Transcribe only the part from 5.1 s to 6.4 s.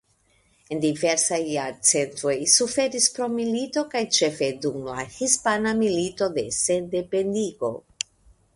Hispana Milito